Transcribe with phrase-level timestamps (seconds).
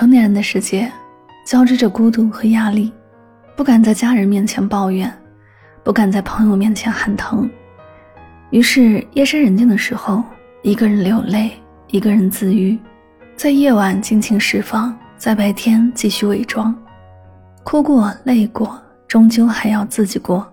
[0.00, 0.90] 成年人的世界，
[1.44, 2.90] 交织着孤独和压力，
[3.54, 5.12] 不敢在家人面前抱怨，
[5.84, 7.46] 不敢在朋友面前喊疼。
[8.48, 10.24] 于是夜深人静的时候，
[10.62, 11.50] 一个人流泪，
[11.88, 12.78] 一个人自愈，
[13.36, 16.74] 在夜晚尽情释放，在白天继续伪装。
[17.62, 20.50] 哭过，累过，终究还要自己过。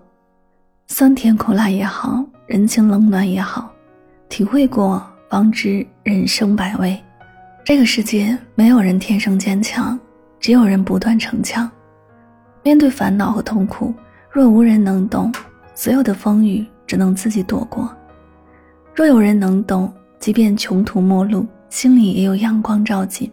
[0.88, 3.72] 酸甜苦辣也好，人情冷暖也好，
[4.28, 7.02] 体会过，方知人生百味。
[7.68, 10.00] 这个世界没有人天生坚强，
[10.40, 11.70] 只有人不断逞强。
[12.62, 13.92] 面对烦恼和痛苦，
[14.32, 15.30] 若无人能懂，
[15.74, 17.86] 所有的风雨只能自己躲过；
[18.94, 23.30] 若有人能懂，即便穷途末路，心里也有阳光照进。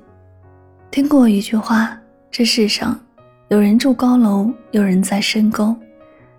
[0.92, 1.98] 听过一句话：
[2.30, 3.00] 这世上，
[3.48, 5.74] 有人住高楼，有人在深沟，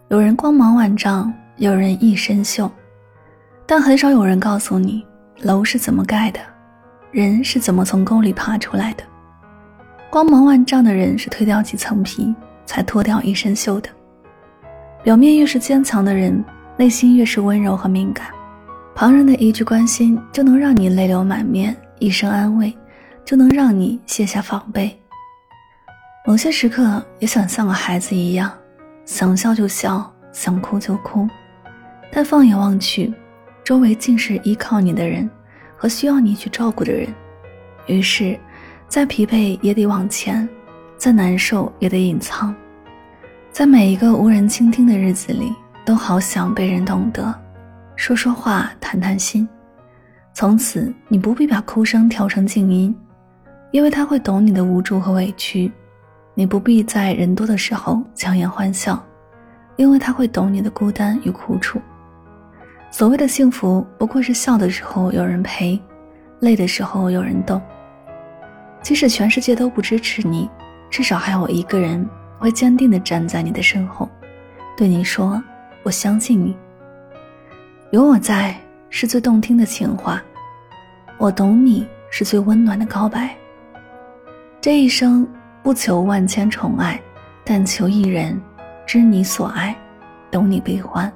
[0.09, 2.71] 有人光芒万丈，有人一身锈，
[3.67, 5.03] 但很少有人告诉你，
[5.41, 6.39] 楼是怎么盖的。
[7.17, 9.03] 人是怎么从沟里爬出来的？
[10.11, 12.35] 光芒万丈的人是脱掉几层皮
[12.67, 13.89] 才脱掉一身锈的。
[15.03, 16.45] 表面越是坚强的人，
[16.77, 18.27] 内心越是温柔和敏感。
[18.95, 22.71] 旁人的一句关心就能让你泪流满面，一声安慰
[23.25, 24.95] 就能让你卸下防备。
[26.27, 28.53] 某些时刻也想像个孩子一样，
[29.07, 31.27] 想笑就笑，想哭就哭。
[32.13, 33.11] 但放眼望去，
[33.65, 35.27] 周围尽是依靠你的人。
[35.77, 37.07] 和需要你去照顾的人，
[37.87, 38.39] 于是，
[38.89, 40.49] 再疲惫也得往前，
[40.97, 42.55] 再难受也得隐藏，
[43.51, 45.53] 在每一个无人倾听的日子里，
[45.85, 47.35] 都好想被人懂得，
[47.95, 49.49] 说说话，谈谈心。
[50.33, 52.95] 从此，你不必把哭声调成静音，
[53.71, 55.71] 因为他会懂你的无助和委屈；
[56.35, 59.03] 你不必在人多的时候强颜欢笑，
[59.77, 61.81] 因为他会懂你的孤单与苦楚。
[62.99, 65.79] 所谓的幸福，不过是笑的时候有人陪，
[66.41, 67.61] 累的时候有人懂。
[68.81, 70.49] 即使全世界都不支持你，
[70.89, 72.09] 至少还有一个人
[72.39, 74.09] 会坚定地站在你的身后，
[74.79, 75.43] 对你说
[75.85, 76.57] ：“我相信你。”
[77.93, 78.57] 有我在，
[78.89, 80.19] 是最动听的情话；
[81.19, 83.37] 我懂你，是最温暖的告白。
[84.59, 85.29] 这一生
[85.63, 86.99] 不求万千宠爱，
[87.45, 88.41] 但求一人
[88.87, 89.77] 知你所爱，
[90.31, 91.13] 懂你悲欢。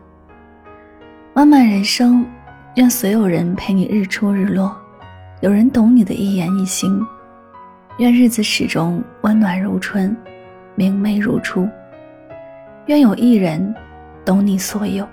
[1.40, 2.22] 漫漫人生，
[2.74, 4.76] 愿所有人陪你日出日落，
[5.40, 7.02] 有人懂你的一言一行。
[7.96, 10.14] 愿日子始终温暖如春，
[10.74, 11.66] 明媚如初。
[12.88, 13.74] 愿有一人
[14.22, 15.08] 懂你所有。